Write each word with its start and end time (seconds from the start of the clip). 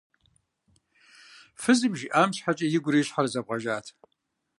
Фызым 1.61 1.93
жиӀам 1.99 2.29
щхьэкӀэ 2.35 2.67
игурэ 2.77 2.97
и 3.01 3.03
щхьэрэ 3.07 3.29
зэбгъэжат. 3.33 3.85